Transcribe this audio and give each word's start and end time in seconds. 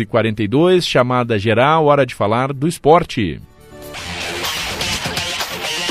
e 0.00 0.06
42 0.06 0.86
chamada 0.86 1.38
geral, 1.38 1.84
hora 1.84 2.06
de 2.06 2.14
falar 2.14 2.50
do 2.50 2.66
esporte. 2.66 3.38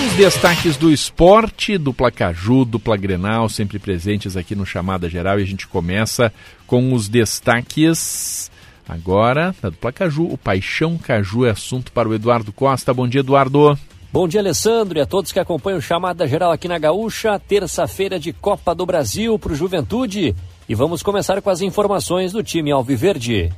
Os 0.03 0.13
destaques 0.13 0.75
do 0.75 0.91
esporte, 0.91 1.77
dupla 1.77 2.09
Caju, 2.09 2.65
dupla 2.65 2.97
Grenal, 2.97 3.47
sempre 3.47 3.77
presentes 3.77 4.35
aqui 4.35 4.55
no 4.55 4.65
Chamada 4.65 5.07
Geral 5.07 5.39
e 5.39 5.43
a 5.43 5.45
gente 5.45 5.67
começa 5.67 6.33
com 6.65 6.93
os 6.93 7.07
destaques 7.07 8.49
agora 8.89 9.53
da 9.61 9.69
dupla 9.69 9.91
Caju. 9.91 10.23
O 10.31 10.35
Paixão 10.35 10.97
Caju 10.97 11.45
é 11.45 11.51
assunto 11.51 11.91
para 11.91 12.09
o 12.09 12.15
Eduardo 12.15 12.51
Costa. 12.51 12.91
Bom 12.95 13.07
dia, 13.07 13.19
Eduardo. 13.19 13.77
Bom 14.11 14.27
dia, 14.27 14.41
Alessandro, 14.41 14.97
e 14.97 15.01
a 15.01 15.05
todos 15.05 15.31
que 15.31 15.39
acompanham 15.39 15.77
o 15.77 15.81
Chamada 15.81 16.27
Geral 16.27 16.51
aqui 16.51 16.67
na 16.67 16.79
Gaúcha, 16.79 17.37
terça-feira 17.37 18.19
de 18.19 18.33
Copa 18.33 18.73
do 18.73 18.83
Brasil 18.83 19.37
para 19.37 19.53
o 19.53 19.55
Juventude. 19.55 20.35
E 20.67 20.73
vamos 20.73 21.03
começar 21.03 21.39
com 21.39 21.51
as 21.51 21.61
informações 21.61 22.31
do 22.31 22.41
time 22.41 22.71
Alviverde. 22.71 23.53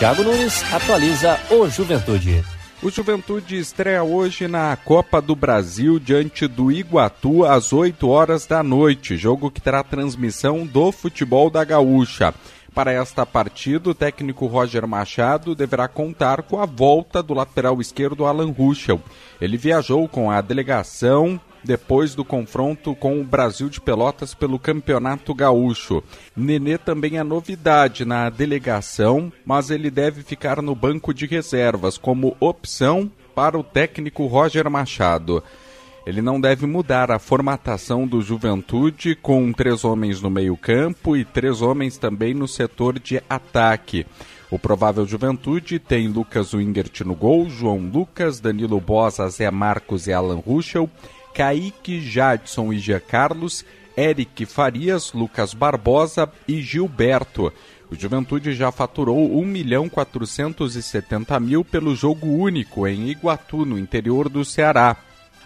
Thiago 0.00 0.24
Nunes 0.24 0.64
atualiza 0.72 1.38
o 1.50 1.68
Juventude. 1.68 2.42
O 2.82 2.88
Juventude 2.88 3.58
estreia 3.58 4.02
hoje 4.02 4.48
na 4.48 4.74
Copa 4.74 5.20
do 5.20 5.36
Brasil 5.36 5.98
diante 5.98 6.46
do 6.46 6.72
Iguatu 6.72 7.44
às 7.44 7.70
8 7.70 8.08
horas 8.08 8.46
da 8.46 8.62
noite, 8.62 9.18
jogo 9.18 9.50
que 9.50 9.60
terá 9.60 9.82
transmissão 9.84 10.64
do 10.64 10.90
futebol 10.90 11.50
da 11.50 11.62
Gaúcha. 11.64 12.32
Para 12.74 12.92
esta 12.92 13.26
partida, 13.26 13.90
o 13.90 13.94
técnico 13.94 14.46
Roger 14.46 14.86
Machado 14.86 15.54
deverá 15.54 15.86
contar 15.86 16.44
com 16.44 16.58
a 16.58 16.64
volta 16.64 17.22
do 17.22 17.34
lateral 17.34 17.78
esquerdo 17.78 18.24
Alan 18.24 18.52
Ruschel. 18.52 19.02
Ele 19.38 19.58
viajou 19.58 20.08
com 20.08 20.30
a 20.30 20.40
delegação 20.40 21.38
depois 21.62 22.14
do 22.14 22.24
confronto 22.24 22.94
com 22.94 23.20
o 23.20 23.24
Brasil 23.24 23.68
de 23.68 23.80
Pelotas 23.80 24.34
pelo 24.34 24.58
Campeonato 24.58 25.34
Gaúcho. 25.34 26.02
Nenê 26.36 26.78
também 26.78 27.18
é 27.18 27.22
novidade 27.22 28.04
na 28.04 28.30
delegação, 28.30 29.32
mas 29.44 29.70
ele 29.70 29.90
deve 29.90 30.22
ficar 30.22 30.62
no 30.62 30.74
banco 30.74 31.12
de 31.12 31.26
reservas 31.26 31.98
como 31.98 32.36
opção 32.40 33.10
para 33.34 33.58
o 33.58 33.64
técnico 33.64 34.26
Roger 34.26 34.68
Machado. 34.70 35.42
Ele 36.06 36.22
não 36.22 36.40
deve 36.40 36.66
mudar 36.66 37.10
a 37.10 37.18
formatação 37.18 38.06
do 38.06 38.22
Juventude 38.22 39.14
com 39.14 39.52
três 39.52 39.84
homens 39.84 40.20
no 40.20 40.30
meio-campo 40.30 41.16
e 41.16 41.24
três 41.24 41.60
homens 41.60 41.98
também 41.98 42.32
no 42.32 42.48
setor 42.48 42.98
de 42.98 43.22
ataque. 43.28 44.06
O 44.50 44.58
provável 44.58 45.06
Juventude 45.06 45.78
tem 45.78 46.08
Lucas 46.08 46.54
Wingert 46.54 47.02
no 47.04 47.14
gol, 47.14 47.48
João 47.48 47.78
Lucas, 47.78 48.40
Danilo 48.40 48.80
Bosa, 48.80 49.28
Zé 49.28 49.48
Marcos 49.50 50.08
e 50.08 50.12
Alan 50.12 50.42
Ruschel, 50.44 50.90
Kaique, 51.34 52.00
Jadson 52.00 52.72
e 52.72 52.78
Gia 52.78 53.00
Carlos, 53.00 53.64
Eric 53.96 54.46
Farias, 54.46 55.12
Lucas 55.12 55.54
Barbosa 55.54 56.30
e 56.46 56.60
Gilberto. 56.60 57.52
O 57.90 57.96
Juventude 57.96 58.54
já 58.54 58.70
faturou 58.70 59.38
1 59.40 59.44
milhão 59.44 59.88
470 59.88 61.40
mil 61.40 61.64
pelo 61.64 61.94
jogo 61.96 62.26
único 62.26 62.86
em 62.86 63.08
Iguatu, 63.08 63.64
no 63.64 63.78
interior 63.78 64.28
do 64.28 64.44
Ceará. 64.44 64.96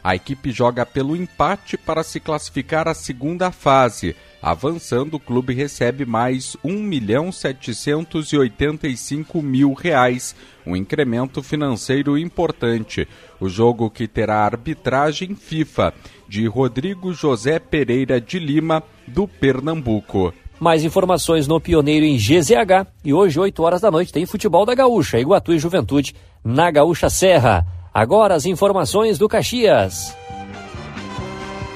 A 0.02 0.14
equipe 0.14 0.52
joga 0.52 0.84
pelo 0.84 1.16
empate 1.16 1.78
para 1.78 2.02
se 2.02 2.20
classificar 2.20 2.86
à 2.86 2.92
segunda 2.92 3.50
fase. 3.50 4.14
Avançando, 4.46 5.14
o 5.14 5.18
clube 5.18 5.54
recebe 5.54 6.04
mais 6.04 6.54
1 6.62 6.74
milhão 6.74 7.32
785 7.32 9.40
mil 9.40 9.72
reais, 9.72 10.36
um 10.66 10.76
incremento 10.76 11.42
financeiro 11.42 12.18
importante. 12.18 13.08
O 13.40 13.48
jogo 13.48 13.88
que 13.88 14.06
terá 14.06 14.44
arbitragem 14.44 15.34
FIFA 15.34 15.94
de 16.28 16.46
Rodrigo 16.46 17.14
José 17.14 17.58
Pereira 17.58 18.20
de 18.20 18.38
Lima, 18.38 18.82
do 19.06 19.26
Pernambuco. 19.26 20.34
Mais 20.60 20.84
informações 20.84 21.48
no 21.48 21.58
Pioneiro 21.58 22.04
em 22.04 22.18
GZH 22.18 22.86
e 23.02 23.14
hoje, 23.14 23.40
8 23.40 23.62
horas 23.62 23.80
da 23.80 23.90
noite, 23.90 24.12
tem 24.12 24.26
futebol 24.26 24.66
da 24.66 24.74
Gaúcha, 24.74 25.18
Iguatu 25.18 25.54
e 25.54 25.58
Juventude, 25.58 26.14
na 26.44 26.70
Gaúcha 26.70 27.08
Serra. 27.08 27.66
Agora 27.94 28.34
as 28.34 28.44
informações 28.44 29.16
do 29.16 29.26
Caxias. 29.26 30.14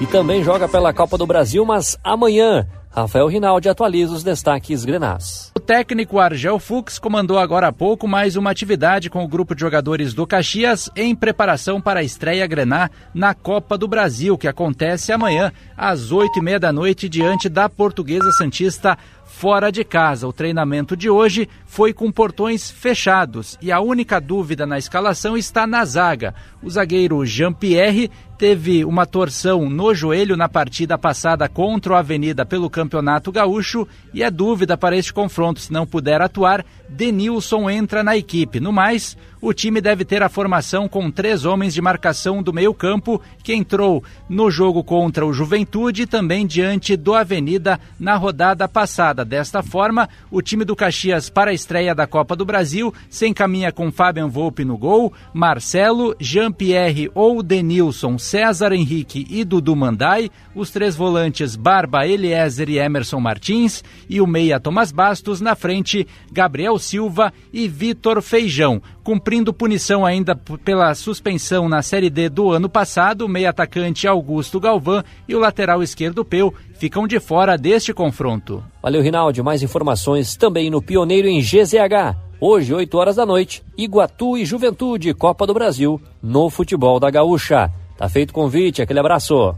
E 0.01 0.07
também 0.07 0.41
joga 0.43 0.67
pela 0.67 0.93
Copa 0.93 1.17
do 1.17 1.27
Brasil, 1.27 1.65
mas 1.65 1.97
amanhã. 2.03 2.65
Rafael 2.89 3.27
Rinaldi 3.27 3.67
atualiza 3.67 4.13
os 4.13 4.23
destaques 4.23 4.85
grenás. 4.85 5.51
Técnico 5.69 6.17
Argel 6.17 6.57
Fux 6.57 6.97
comandou 6.97 7.37
agora 7.37 7.67
há 7.67 7.71
pouco 7.71 8.07
mais 8.07 8.35
uma 8.35 8.49
atividade 8.49 9.07
com 9.07 9.23
o 9.23 9.27
grupo 9.27 9.53
de 9.53 9.61
jogadores 9.61 10.15
do 10.15 10.25
Caxias 10.25 10.89
em 10.95 11.15
preparação 11.15 11.79
para 11.79 11.99
a 11.99 12.03
estreia 12.03 12.47
grená 12.47 12.89
na 13.13 13.35
Copa 13.35 13.77
do 13.77 13.87
Brasil, 13.87 14.35
que 14.35 14.47
acontece 14.47 15.11
amanhã 15.11 15.53
às 15.77 16.11
oito 16.11 16.39
e 16.39 16.41
meia 16.41 16.59
da 16.59 16.73
noite 16.73 17.07
diante 17.07 17.47
da 17.47 17.69
Portuguesa 17.69 18.31
Santista 18.31 18.97
fora 19.29 19.71
de 19.71 19.83
casa. 19.83 20.27
O 20.27 20.33
treinamento 20.33 20.97
de 20.97 21.07
hoje 21.07 21.47
foi 21.65 21.93
com 21.93 22.11
portões 22.11 22.71
fechados 22.71 23.57
e 23.61 23.71
a 23.71 23.79
única 23.79 24.19
dúvida 24.19 24.65
na 24.65 24.79
escalação 24.79 25.37
está 25.37 25.67
na 25.67 25.85
zaga. 25.85 26.33
O 26.63 26.69
zagueiro 26.69 27.23
Jean-Pierre 27.23 28.09
teve 28.37 28.83
uma 28.83 29.05
torção 29.05 29.69
no 29.69 29.93
joelho 29.93 30.35
na 30.35 30.49
partida 30.49 30.97
passada 30.97 31.47
contra 31.47 31.93
o 31.93 31.95
Avenida 31.95 32.45
pelo 32.45 32.69
Campeonato 32.69 33.31
Gaúcho 33.31 33.87
e 34.13 34.23
é 34.23 34.31
dúvida 34.31 34.75
para 34.75 34.97
este 34.97 35.13
confronto. 35.13 35.58
Se 35.59 35.71
não 35.71 35.85
puder 35.85 36.21
atuar, 36.21 36.65
Denilson 36.87 37.69
entra 37.69 38.03
na 38.03 38.17
equipe. 38.17 38.59
No 38.59 38.71
mais, 38.71 39.17
o 39.41 39.53
time 39.53 39.79
deve 39.79 40.03
ter 40.03 40.21
a 40.21 40.29
formação 40.29 40.87
com 40.87 41.09
três 41.09 41.45
homens 41.45 41.73
de 41.73 41.81
marcação 41.81 42.43
do 42.43 42.53
meio-campo, 42.53 43.21
que 43.43 43.53
entrou 43.53 44.03
no 44.27 44.51
jogo 44.51 44.83
contra 44.83 45.25
o 45.25 45.33
Juventude 45.33 46.03
e 46.03 46.07
também 46.07 46.45
diante 46.45 46.97
do 46.97 47.13
Avenida 47.13 47.79
na 47.99 48.15
rodada 48.15 48.67
passada. 48.67 49.23
Desta 49.23 49.63
forma, 49.63 50.09
o 50.29 50.41
time 50.41 50.65
do 50.65 50.75
Caxias 50.75 51.29
para 51.29 51.51
a 51.51 51.53
estreia 51.53 51.95
da 51.95 52.05
Copa 52.05 52.35
do 52.35 52.45
Brasil 52.45 52.93
se 53.09 53.27
encaminha 53.27 53.71
com 53.71 53.91
Fabian 53.91 54.27
Volpe 54.27 54.65
no 54.65 54.77
gol, 54.77 55.13
Marcelo, 55.33 56.15
Jean-Pierre 56.19 57.09
ou 57.15 57.41
Denilson, 57.41 58.17
César 58.17 58.73
Henrique 58.73 59.25
e 59.29 59.43
Dudu 59.43 59.75
Mandai, 59.75 60.29
os 60.53 60.69
três 60.69 60.95
volantes 60.95 61.55
Barba, 61.55 62.05
Eliezer 62.05 62.69
e 62.69 62.77
Emerson 62.77 63.19
Martins 63.19 63.83
e 64.09 64.19
o 64.19 64.27
meia 64.27 64.59
Thomas 64.59 64.91
Bastos 64.91 65.39
na 65.39 65.55
frente, 65.55 66.07
Gabriel 66.31 66.77
Silva 66.77 67.33
e 67.53 67.67
Vitor 67.67 68.21
Feijão. 68.21 68.81
Cumprindo 69.09 69.51
punição 69.51 70.05
ainda 70.05 70.35
pela 70.35 70.93
suspensão 70.93 71.67
na 71.67 71.81
Série 71.81 72.11
D 72.11 72.29
do 72.29 72.51
ano 72.51 72.69
passado, 72.69 73.25
o 73.25 73.27
meia 73.27 73.49
atacante 73.49 74.07
Augusto 74.07 74.59
Galvão 74.59 75.03
e 75.27 75.33
o 75.33 75.39
lateral 75.39 75.81
esquerdo 75.81 76.23
Peu 76.23 76.53
ficam 76.75 77.07
de 77.07 77.19
fora 77.19 77.57
deste 77.57 77.91
confronto. 77.91 78.63
Valeu, 78.83 79.01
Rinaldi. 79.01 79.41
Mais 79.41 79.63
informações 79.63 80.35
também 80.35 80.69
no 80.69 80.79
Pioneiro 80.79 81.27
em 81.27 81.41
GZH. 81.41 82.15
Hoje, 82.39 82.71
8 82.71 82.95
horas 82.99 83.15
da 83.15 83.25
noite, 83.25 83.63
Iguatu 83.75 84.37
e 84.37 84.45
Juventude, 84.45 85.11
Copa 85.15 85.47
do 85.47 85.55
Brasil, 85.55 85.99
no 86.21 86.47
futebol 86.51 86.99
da 86.99 87.09
Gaúcha. 87.09 87.73
Tá 87.97 88.07
feito 88.07 88.29
o 88.29 88.33
convite, 88.33 88.79
aquele 88.79 88.99
abraço. 88.99 89.55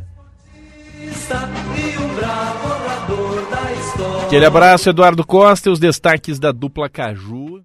Aquele 4.23 4.45
abraço, 4.45 4.89
Eduardo 4.89 5.27
Costa, 5.27 5.67
e 5.67 5.73
os 5.73 5.77
destaques 5.77 6.39
da 6.39 6.53
dupla 6.53 6.87
Caju. 6.87 7.59